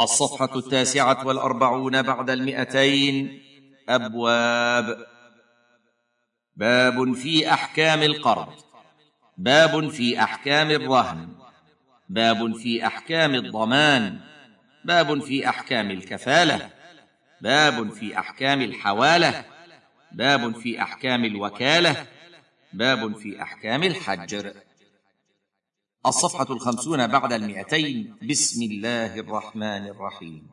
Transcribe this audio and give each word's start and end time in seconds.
الصفحة 0.00 0.58
التاسعة 0.58 1.26
والأربعون 1.26 2.02
بعد 2.02 2.30
المئتين. 2.30 3.42
أبواب. 3.88 5.06
باب 6.56 7.12
في 7.12 7.52
أحكام 7.52 8.02
القرض. 8.02 8.52
باب 9.38 9.88
في 9.88 10.22
أحكام 10.22 10.70
الرهن. 10.70 11.28
باب 12.08 12.56
في 12.56 12.86
أحكام 12.86 13.34
الضمان. 13.34 14.20
باب 14.84 15.22
في 15.22 15.48
أحكام 15.48 15.90
الكفالة. 15.90 16.70
باب 17.40 17.92
في 17.92 18.18
أحكام 18.18 18.62
الحوالة. 18.62 19.44
باب 20.12 20.56
في 20.56 20.82
أحكام 20.82 21.24
الوكالة. 21.24 22.06
باب 22.72 23.16
في 23.16 23.42
أحكام 23.42 23.82
الحجر. 23.82 24.52
الصفحة 26.06 26.46
الخمسون 26.50 27.06
بعد 27.06 27.32
المئتين. 27.32 28.16
بسم 28.30 28.62
الله 28.62 29.20
الرحمن 29.20 29.86
الرحيم. 29.86 30.50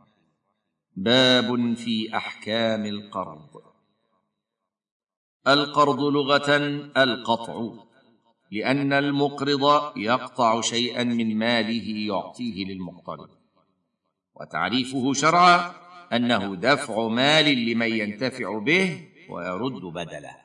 باب 0.95 1.73
في 1.73 2.17
أحكام 2.17 2.85
القرض. 2.85 3.61
القرض 5.47 5.99
لغة 5.99 6.57
القطع. 6.97 7.71
لأن 8.51 8.93
المقرض 8.93 9.97
يقطع 9.97 10.61
شيئا 10.61 11.03
من 11.03 11.37
ماله 11.37 12.07
يعطيه 12.07 12.65
للمقترض. 12.65 13.29
وتعريفه 14.35 15.13
شرعا 15.13 15.71
أنه 16.13 16.55
دفع 16.55 17.07
مال 17.07 17.65
لمن 17.65 17.91
ينتفع 17.91 18.59
به 18.59 19.07
ويرد 19.29 19.81
بدله. 19.81 20.35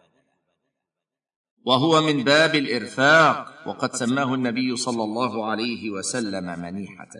وهو 1.69 2.01
من 2.01 2.25
باب 2.25 2.55
الإرفاق 2.55 3.69
وقد 3.69 3.95
سماه 3.95 4.35
النبي 4.35 4.77
صلى 4.77 5.03
الله 5.05 5.47
عليه 5.47 5.91
وسلم 5.91 6.61
منيحة. 6.61 7.11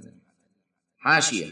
حاشية 0.99 1.47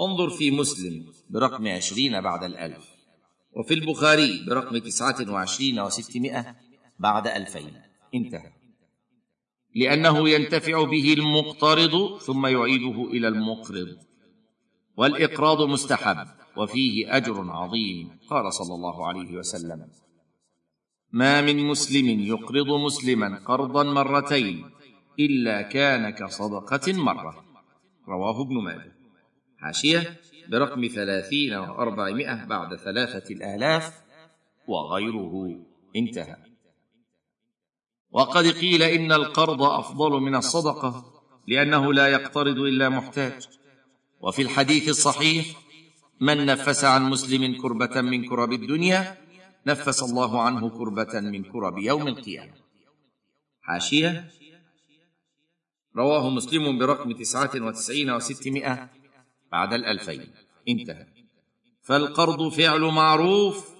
انظر 0.00 0.30
في 0.30 0.50
مسلم 0.50 1.04
برقم 1.30 1.68
عشرين 1.68 2.20
بعد 2.20 2.44
الألف 2.44 2.88
وفي 3.56 3.74
البخاري 3.74 4.44
برقم 4.48 4.78
تسعة 4.78 5.32
وعشرين 5.32 5.80
وستمائة 5.80 6.56
بعد 6.98 7.26
ألفين. 7.26 7.82
انتهى. 8.14 8.52
لأنه 9.74 10.28
ينتفع 10.28 10.84
به 10.84 11.12
المقترض 11.12 12.18
ثم 12.18 12.46
يعيده 12.46 13.04
إلى 13.04 13.28
المقرض 13.28 13.96
والإقراض 14.96 15.62
مستحب 15.62 16.26
وفيه 16.56 17.16
أجر 17.16 17.50
عظيم 17.50 18.18
قال 18.30 18.54
صلى 18.54 18.74
الله 18.74 19.06
عليه 19.06 19.36
وسلم. 19.36 19.88
ما 21.12 21.40
من 21.40 21.66
مسلم 21.66 22.20
يقرض 22.20 22.68
مسلما 22.68 23.38
قرضا 23.44 23.82
مرتين 23.82 24.70
إلا 25.20 25.62
كان 25.62 26.10
كصدقة 26.10 26.92
مرة. 26.92 27.44
رواه 28.08 28.42
ابن 28.42 28.54
ماجه. 28.62 28.92
حاشية 29.58 30.20
برقم 30.48 30.86
ثلاثين 30.86 31.54
وأربعمائة 31.54 32.44
بعد 32.44 32.76
ثلاثة 32.76 33.34
الآلاف 33.34 34.02
وغيره. 34.68 35.60
انتهى. 35.96 36.36
وقد 38.10 38.46
قيل 38.46 38.82
إن 38.82 39.12
القرض 39.12 39.62
أفضل 39.62 40.20
من 40.20 40.34
الصدقة 40.34 41.04
لأنه 41.48 41.92
لا 41.92 42.08
يقترض 42.08 42.58
إلا 42.58 42.88
محتاج. 42.88 43.48
وفي 44.20 44.42
الحديث 44.42 44.88
الصحيح 44.88 45.46
من 46.20 46.46
نفس 46.46 46.84
عن 46.84 47.10
مسلم 47.10 47.62
كربة 47.62 48.00
من 48.00 48.28
كرب 48.28 48.52
الدنيا 48.52 49.21
نفس 49.66 50.02
الله 50.02 50.42
عنه 50.42 50.68
كربة 50.68 51.20
من 51.20 51.44
كرب 51.44 51.78
يوم 51.78 52.08
القيامة. 52.08 52.52
حاشية؟ 53.60 54.30
رواه 55.96 56.30
مسلم 56.30 56.78
برقم 56.78 57.12
تسعة 57.12 57.50
وتسعين 57.54 58.10
وستمائة 58.10 58.90
بعد 59.52 59.72
الألفين. 59.72 60.34
انتهى. 60.68 61.06
فالقرض 61.82 62.48
فعل 62.48 62.80
معروف 62.80 63.70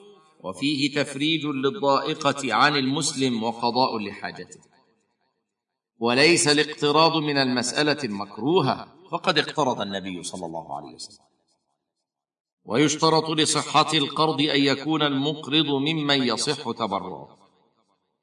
وفيه 0.40 0.94
تفريج 0.94 1.46
للضائقة 1.46 2.54
عن 2.54 2.76
المسلم 2.76 3.42
وقضاء 3.42 3.98
لحاجته. 3.98 4.60
وليس 5.98 6.48
الاقتراض 6.48 7.16
من 7.16 7.36
المسألة 7.36 7.98
المكروهة 8.04 8.88
فقد 9.12 9.38
اقترض 9.38 9.80
النبي 9.80 10.22
صلى 10.22 10.46
الله 10.46 10.76
عليه 10.76 10.94
وسلم. 10.94 11.31
ويشترط 12.64 13.30
لصحة 13.30 13.92
القرض 13.94 14.40
أن 14.40 14.60
يكون 14.60 15.02
المقرض 15.02 15.66
ممن 15.66 16.22
يصح 16.22 16.70
تبرعه. 16.70 17.38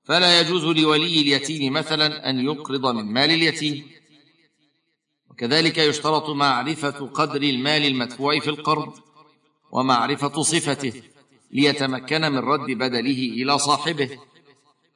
فلا 0.03 0.39
يجوز 0.39 0.65
لولي 0.65 1.21
اليتيم 1.21 1.73
مثلا 1.73 2.29
أن 2.29 2.39
يقرض 2.39 2.85
من 2.85 3.05
مال 3.13 3.31
اليتيم. 3.31 3.87
وكذلك 5.31 5.77
يشترط 5.77 6.29
معرفة 6.29 7.07
قدر 7.07 7.41
المال 7.41 7.85
المدفوع 7.85 8.39
في 8.39 8.49
القرض 8.49 8.93
ومعرفة 9.71 10.41
صفته 10.41 11.01
ليتمكن 11.51 12.21
من 12.21 12.37
رد 12.37 12.71
بدله 12.71 13.21
إلى 13.39 13.59
صاحبه. 13.59 14.19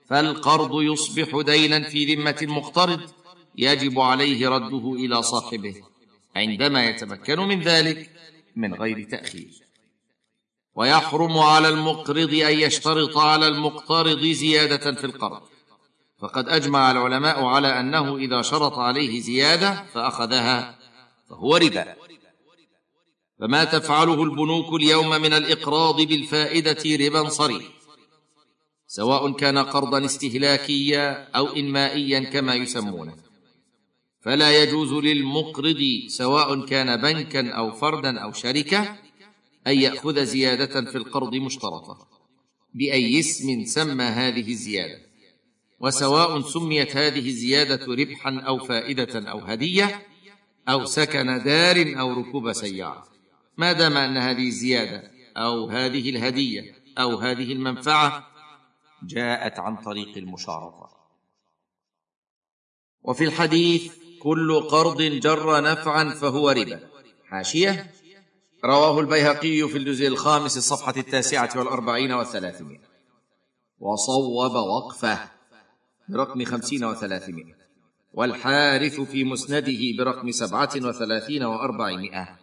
فالقرض 0.09 0.81
يصبح 0.81 1.41
دينا 1.41 1.89
في 1.89 2.15
ذمة 2.15 2.37
المقترض 2.41 3.01
يجب 3.57 3.99
عليه 3.99 4.49
رده 4.49 4.93
إلى 4.93 5.21
صاحبه 5.21 5.75
عندما 6.35 6.89
يتمكن 6.89 7.39
من 7.39 7.61
ذلك. 7.61 8.09
من 8.55 8.73
غير 8.73 9.07
تأخير. 9.09 9.51
ويحرم 10.75 11.37
على 11.37 11.69
المقرض 11.69 12.33
أن 12.33 12.59
يشترط 12.59 13.17
على 13.17 13.47
المقترض 13.47 14.25
زيادة 14.25 14.93
في 14.93 15.03
القرض. 15.03 15.41
فقد 16.19 16.49
أجمع 16.49 16.91
العلماء 16.91 17.43
على 17.43 17.79
أنه 17.79 18.17
إذا 18.17 18.41
شرط 18.41 18.73
عليه 18.73 19.21
زيادة 19.21 19.85
فأخذها 19.93 20.79
فهو 21.29 21.57
ربا. 21.57 21.95
فما 23.39 23.63
تفعله 23.63 24.23
البنوك 24.23 24.73
اليوم 24.73 25.09
من 25.09 25.33
الإقراض 25.33 26.01
بالفائدة 26.01 27.05
ربا 27.05 27.29
صريح. 27.29 27.65
سواء 28.87 29.31
كان 29.31 29.57
قرضا 29.57 30.05
استهلاكيا 30.05 31.29
أو 31.35 31.47
إنمائيا 31.47 32.19
كما 32.19 32.55
يسمونه. 32.55 33.32
فلا 34.23 34.63
يجوز 34.63 34.93
للمقرض 34.93 35.83
سواء 36.07 36.65
كان 36.65 37.01
بنكا 37.01 37.49
أو 37.49 37.71
فردا 37.71 38.19
أو 38.19 38.31
شركة 38.31 38.97
أن 39.67 39.79
يأخذ 39.79 40.23
زيادة 40.23 40.91
في 40.91 40.97
القرض 40.97 41.35
مشترطة 41.35 42.07
بأي 42.73 43.19
اسم 43.19 43.65
سمى 43.65 44.03
هذه 44.03 44.51
الزيادة 44.51 45.01
وسواء 45.79 46.41
سميت 46.41 46.97
هذه 46.97 47.27
الزيادة 47.27 47.85
ربحا 47.85 48.39
أو 48.39 48.57
فائدة 48.57 49.31
أو 49.31 49.39
هدية 49.39 50.01
أو 50.69 50.85
سكن 50.85 51.43
دار 51.43 51.99
أو 51.99 52.13
ركوب 52.13 52.53
سيارة. 52.53 53.07
ما 53.57 53.71
دام 53.71 53.97
أن 53.97 54.17
هذه 54.17 54.47
الزيادة 54.47 55.11
أو 55.37 55.69
هذه 55.69 56.09
الهدية 56.09 56.75
أو 56.97 57.17
هذه 57.17 57.53
المنفعة 57.53 58.27
جاءت 59.03 59.59
عن 59.59 59.77
طريق 59.77 60.17
المشارطة. 60.17 60.89
وفي 63.01 63.23
الحديث 63.23 64.02
كل 64.23 64.61
قرض 64.61 65.01
جر 65.01 65.61
نفعا 65.61 66.09
فهو 66.09 66.49
ربا. 66.49 66.79
حاشية؟ 67.29 67.91
رواه 68.65 68.99
البيهقي 68.99 69.67
في 69.67 69.77
الجزء 69.77 70.07
الخامس 70.07 70.57
الصفحة 70.57 70.93
التاسعة 70.97 71.49
والأربعين 71.55 72.11
والثلاثمائة. 72.11 72.79
وصوب 73.79 74.55
وقفه 74.55 75.19
برقم 76.09 76.45
خمسين 76.45 76.85
وثلاثمائة. 76.85 77.55
والحارث 78.13 79.01
في 79.01 79.23
مسنده 79.23 79.79
برقم 79.97 80.31
سبعة 80.31 80.71
وثلاثين 80.75 81.43
وأربعمائة. 81.43 82.39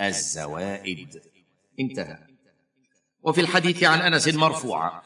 الزوائد. 0.00 1.22
انتهى. 1.80 2.18
وفي 3.22 3.40
الحديث 3.40 3.84
عن 3.84 3.98
أنس 3.98 4.28
مرفوعا. 4.28 5.02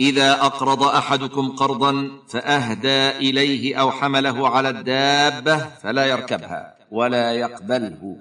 إذا 0.00 0.32
أقرض 0.32 0.82
أحدكم 0.82 1.48
قرضا 1.48 2.22
فأهدى 2.28 3.10
إليه 3.10 3.80
أو 3.80 3.90
حمله 3.90 4.48
على 4.48 4.68
الدابة 4.68 5.58
فلا 5.58 6.06
يركبها 6.06 6.78
ولا 6.90 7.32
يقبله 7.32 8.16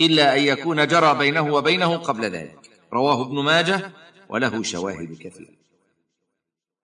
إلا 0.00 0.36
أن 0.36 0.42
يكون 0.42 0.86
جرى 0.86 1.14
بينه 1.14 1.54
وبينه 1.54 1.96
قبل 1.96 2.24
ذلك. 2.24 2.70
رواه 2.92 3.22
ابن 3.26 3.34
ماجه 3.34 3.92
وله 4.28 4.62
شواهد 4.62 5.18
كثيرة. 5.20 5.56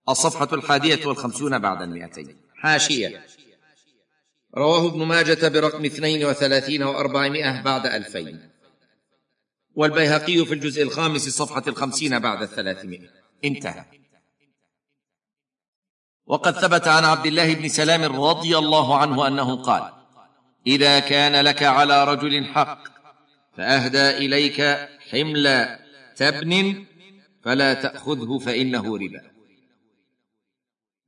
الصفحة 0.08 0.48
الحادية 0.52 1.06
والخمسون 1.06 1.58
بعد 1.58 1.82
المئتين. 1.82 2.36
حاشية. 2.56 3.26
رواه 4.56 4.86
ابن 4.86 5.02
ماجه 5.02 5.48
برقم 5.48 5.84
اثنين 5.84 6.24
وثلاثين 6.24 6.82
وأربعمائة 6.82 7.62
بعد 7.62 7.86
ألفين. 7.86 8.50
والبيهقي 9.74 10.44
في 10.44 10.54
الجزء 10.54 10.82
الخامس 10.82 11.28
صفحة 11.28 11.62
الخمسين 11.68 12.18
بعد 12.18 12.42
الثلاثمائة. 12.42 13.21
انتهى. 13.44 13.84
وقد 16.26 16.52
ثبت 16.52 16.88
عن 16.88 17.04
عبد 17.04 17.26
الله 17.26 17.54
بن 17.54 17.68
سلام 17.68 18.22
رضي 18.24 18.58
الله 18.58 18.98
عنه 18.98 19.26
أنه 19.26 19.62
قال 19.62 19.92
إذا 20.66 21.00
كان 21.00 21.44
لك 21.44 21.62
على 21.62 22.04
رجل 22.04 22.44
حق 22.44 22.84
فأهدى 23.56 24.10
إليك 24.10 24.60
حمل 25.10 25.78
تبن 26.16 26.84
فلا 27.44 27.74
تأخذه 27.74 28.38
فإنه 28.38 28.96
ربا. 28.96 29.30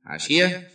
عشية. 0.05 0.71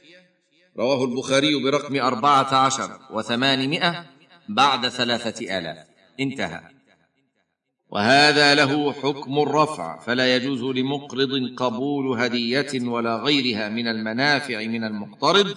رواه 0.76 1.04
البخاري 1.04 1.62
برقم 1.62 1.96
أربعة 1.96 2.54
عشر 2.54 3.00
وثمانمائة 3.10 4.06
بعد 4.48 4.88
ثلاثة 4.88 5.58
آلاف. 5.58 5.86
انتهى. 6.20 6.79
وهذا 7.92 8.54
له 8.54 8.92
حكم 8.92 9.38
الرفع 9.38 9.98
فلا 9.98 10.36
يجوز 10.36 10.62
لمقرض 10.62 11.54
قبول 11.56 12.20
هدية 12.20 12.88
ولا 12.88 13.16
غيرها 13.16 13.68
من 13.68 13.88
المنافع 13.88 14.66
من 14.66 14.84
المقترض 14.84 15.54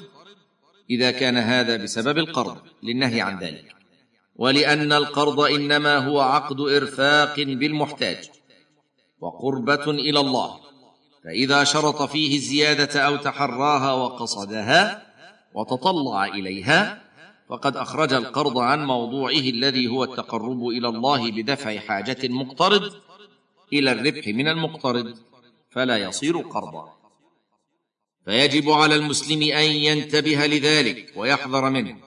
إذا 0.90 1.12
كان 1.12 1.38
هذا 1.38 1.78
بسبب 1.78 2.18
القرض 2.18 2.58
للنهي 2.84 3.22
عن 3.22 3.40
ذلك. 3.40 3.76
ولأن 4.36 4.94
القرض 4.94 5.40
إنما 5.40 5.98
هو 5.98 6.20
عقد 6.20 6.60
إرفاق 6.60 7.36
بالمحتاج 7.36 8.30
وقربة 9.20 9.92
إلى 9.92 10.20
الله 10.20 10.60
فإذا 11.24 11.64
شرط 11.64 12.02
فيه 12.02 12.36
الزيادة 12.36 13.02
أو 13.02 13.16
تحراها 13.16 13.94
وقصدها 13.94 15.04
وتطلع 15.54 16.26
إليها 16.26 17.03
فقد 17.54 17.78
أخرج 17.78 18.14
القرض 18.14 18.58
عن 18.58 18.86
موضوعه 18.86 19.40
الذي 19.40 19.88
هو 19.88 20.04
التقرب 20.04 20.68
إلى 20.68 20.88
الله 20.88 21.32
بدفع 21.32 21.80
حاجة 21.80 22.18
المقترض 22.24 22.94
إلى 23.74 23.92
الربح 23.92 24.28
من 24.28 24.48
المقترض 24.48 25.18
فلا 25.70 25.98
يصير 25.98 26.38
قرضا. 26.38 26.94
فيجب 28.26 28.70
على 28.70 28.96
المسلم 28.96 29.42
أن 29.42 29.64
ينتبه 29.64 30.48
لذلك 30.48 31.14
ويحذر 31.16 31.70
منه. 31.70 31.98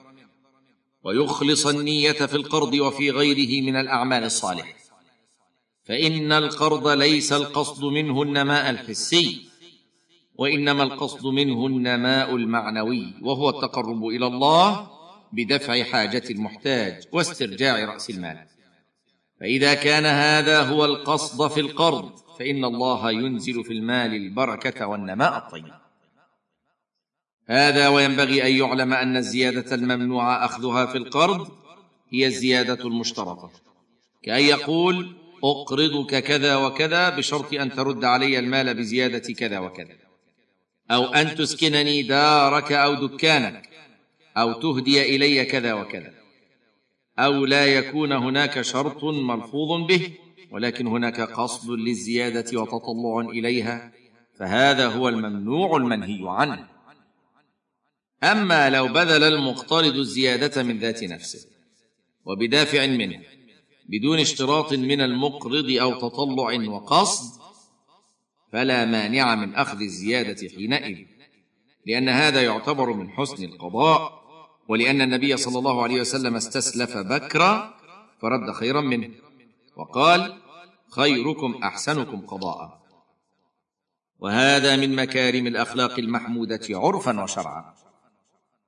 ويخلص 1.03 1.67
النية 1.67 2.11
في 2.11 2.35
القرض 2.35 2.73
وفي 2.73 3.11
غيره 3.11 3.65
من 3.65 3.75
الأعمال 3.75 4.23
الصالحة. 4.23 4.73
فإن 5.83 6.31
القرض 6.31 6.87
ليس 6.87 7.33
القصد 7.33 7.83
منه 7.83 8.21
النماء 8.21 8.69
الحسي 8.69 9.41
وإنما 10.35 10.83
القصد 10.83 11.25
منه 11.25 11.67
النماء 11.67 12.35
المعنوي 12.35 13.13
وهو 13.21 13.49
التقرب 13.49 14.05
إلى 14.05 14.27
الله 14.27 14.96
بدفع 15.33 15.83
حاجة 15.83 16.23
المحتاج 16.29 17.03
واسترجاع 17.11 17.85
رأس 17.85 18.09
المال. 18.09 18.47
فإذا 19.39 19.73
كان 19.73 20.05
هذا 20.05 20.61
هو 20.61 20.85
القصد 20.85 21.51
في 21.51 21.59
القرض 21.59 22.11
فإن 22.39 22.65
الله 22.65 23.11
ينزل 23.11 23.63
في 23.63 23.73
المال 23.73 24.13
البركة 24.15 24.87
والنماء 24.87 25.37
الطيب. 25.37 25.73
هذا 27.47 27.87
وينبغي 27.87 28.47
أن 28.47 28.67
يعلم 28.67 28.93
أن 28.93 29.17
الزيادة 29.17 29.75
الممنوع 29.75 30.45
أخذها 30.45 30.85
في 30.85 30.97
القرض 30.97 31.51
هي 32.09 32.27
الزيادة 32.27 32.85
المشترطة. 32.85 33.51
كأن 34.23 34.43
يقول 34.43 35.15
أقرضك 35.43 36.23
كذا 36.23 36.55
وكذا 36.55 37.09
بشرط 37.09 37.53
أن 37.53 37.69
ترد 37.69 38.05
علي 38.05 38.39
المال 38.39 38.73
بزيادة 38.73 39.33
كذا 39.33 39.59
وكذا. 39.59 39.95
أو 40.91 41.05
أن 41.05 41.35
تسكنني 41.35 42.03
دارك 42.03 42.71
أو 42.71 43.07
دكانك. 43.07 43.69
أو 44.37 44.53
تهدي 44.53 45.15
إلي 45.15 45.45
كذا 45.45 45.73
وكذا. 45.73 46.13
أو 47.19 47.45
لا 47.45 47.65
يكون 47.65 48.11
هناك 48.11 48.61
شرط 48.61 49.03
ملفوظ 49.03 49.87
به 49.87 50.13
ولكن 50.51 50.87
هناك 50.87 51.21
قصد 51.21 51.69
للزيادة 51.69 52.61
وتطلع 52.61 53.29
إليها 53.29 53.91
فهذا 54.39 54.87
هو 54.87 55.09
الممنوع 55.09 55.77
المنهي 55.77 56.19
عنه. 56.23 56.67
أما 58.23 58.69
لو 58.69 58.87
بذل 58.87 59.23
المقترض 59.23 59.95
الزيادة 59.95 60.63
من 60.63 60.79
ذات 60.79 61.03
نفسه 61.03 61.39
وبدافع 62.25 62.85
منه 62.85 63.21
بدون 63.89 64.19
اشتراط 64.19 64.73
من 64.73 65.01
المقرض 65.01 65.71
أو 65.81 66.09
تطلع 66.09 66.69
وقصد 66.69 67.41
فلا 68.51 68.85
مانع 68.85 69.35
من 69.35 69.55
أخذ 69.55 69.81
الزيادة 69.81 70.49
حينئذ 70.49 70.97
لأن 71.85 72.09
هذا 72.09 72.41
يعتبر 72.41 72.93
من 72.93 73.09
حسن 73.09 73.43
القضاء. 73.43 74.26
ولأن 74.69 75.01
النبي 75.01 75.37
صلى 75.37 75.59
الله 75.59 75.83
عليه 75.83 76.01
وسلم 76.01 76.35
استسلف 76.35 76.97
بكرا 76.97 77.73
فرد 78.21 78.51
خيرا 78.51 78.81
منه 78.81 79.09
وقال 79.77 80.41
خيركم 80.91 81.63
أحسنكم 81.63 82.21
قضاء. 82.21 82.81
وهذا 84.19 84.75
من 84.75 84.95
مكارم 84.95 85.47
الأخلاق 85.47 85.99
المحمودة 85.99 86.61
عرفا 86.69 87.23
وشرعا. 87.23 87.73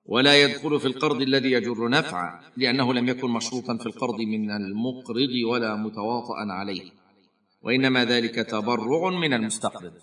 ولا 0.06 0.42
يدخل 0.42 0.80
في 0.80 0.86
القرض 0.86 1.22
الذي 1.22 1.52
يجر 1.52 1.90
نفعا 1.90 2.40
لأنه 2.58 2.94
لم 2.94 3.08
يكن 3.08 3.30
مشروطا 3.30 3.78
في 3.78 3.86
القرض 3.86 4.20
من 4.20 4.52
المقرض 4.52 5.34
ولا 5.52 5.76
متواطئا 5.76 6.46
عليه. 6.50 6.92
وإنما 7.62 8.06
ذلك 8.06 8.36
تبرع 8.36 9.10
من 9.10 9.34
المستقرض. 9.34 9.94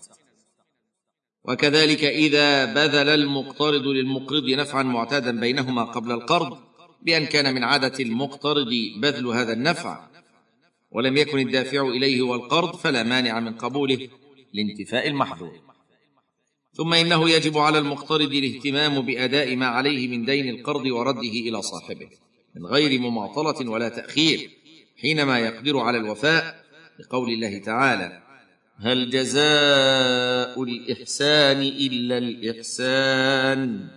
وكذلك 1.47 2.03
إذا 2.03 2.65
بذل 2.65 3.09
المقترض 3.09 3.87
للمقرض 3.87 4.49
نفعا 4.49 4.83
معتادا 4.83 5.39
بينهما 5.39 5.83
قبل 5.83 6.11
القرض 6.11 6.57
بأن 7.01 7.25
كان 7.25 7.55
من 7.55 7.63
عادة 7.63 8.03
المقترض 8.03 8.69
بذل 9.01 9.27
هذا 9.27 9.53
النفع. 9.53 10.07
ولم 10.91 11.17
يكن 11.17 11.39
الدافع 11.39 11.81
إليه 11.81 12.21
والقرض 12.21 12.75
فلا 12.75 13.03
مانع 13.03 13.39
من 13.39 13.53
قبوله 13.53 14.09
لانتفاء 14.53 15.07
المحظور. 15.07 15.59
ثم 16.73 16.93
إنه 16.93 17.29
يجب 17.29 17.57
على 17.57 17.79
المقترض 17.79 18.33
الاهتمام 18.33 19.01
بأداء 19.01 19.55
ما 19.55 19.65
عليه 19.65 20.07
من 20.07 20.25
دين 20.25 20.49
القرض 20.49 20.85
ورده 20.85 21.21
إلى 21.21 21.61
صاحبه 21.61 22.09
من 22.55 22.65
غير 22.65 22.99
مماطلة 22.99 23.71
ولا 23.71 23.89
تأخير 23.89 24.49
حينما 25.01 25.39
يقدر 25.39 25.77
على 25.77 25.97
الوفاء 25.97 26.63
لقول 26.99 27.29
الله 27.29 27.57
تعالى 27.57 28.26
هل 28.79 29.09
جزاء 29.09 30.63
الإحسان 30.63 31.61
إلا 31.61 32.17
الإحسان؟ 32.17 33.87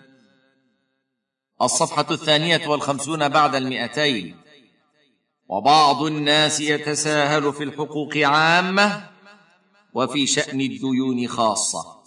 الصفحة 1.62 2.06
الثانية 2.11 2.69
والخمسون 2.69 3.29
بعد 3.29 3.55
المئتين. 3.55 4.37
وبعض 5.49 6.03
الناس 6.03 6.61
يتساهل 6.61 7.53
في 7.53 7.65
الحقوق 7.65 8.17
عامة 8.17 9.11
وفي 9.94 10.27
شأن 10.27 10.61
الديون 10.61 11.29
خاصة. 11.29 12.00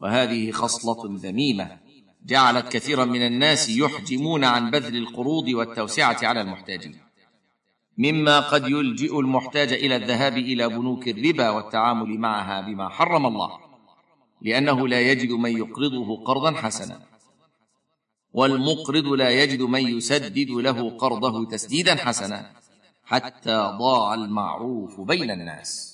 وهذه 0.00 0.50
خصلة 0.50 1.18
ذميمة 1.18 1.78
جعلت 2.26 2.68
كثيرا 2.68 3.04
من 3.04 3.26
الناس 3.26 3.68
يحجمون 3.68 4.44
عن 4.44 4.70
بذل 4.70 4.96
القروض 4.96 5.48
والتوسعة 5.48 6.18
على 6.22 6.40
المحتاجين. 6.40 7.09
مما 8.00 8.40
قد 8.40 8.68
يلجئ 8.68 9.20
المحتاج 9.20 9.72
إلى 9.72 9.96
الذهاب 9.96 10.36
إلى 10.36 10.68
بنوك 10.68 11.08
الربا 11.08 11.50
والتعامل 11.50 12.18
معها 12.18 12.60
بما 12.60 12.88
حرم 12.88 13.26
الله 13.26 13.50
لأنه 14.42 14.88
لا 14.88 15.00
يجد 15.00 15.32
من 15.32 15.56
يقرضه 15.56 16.24
قرضا 16.24 16.52
حسنا 16.52 17.00
والمقرض 18.32 19.06
لا 19.06 19.30
يجد 19.30 19.62
من 19.62 19.80
يسدد 19.96 20.50
له 20.50 20.90
قرضه 20.96 21.44
تسديدا 21.44 21.94
حسنا 21.94 22.50
حتى 23.04 23.56
ضاع 23.78 24.14
المعروف 24.14 25.00
بين 25.00 25.30
الناس. 25.30 25.89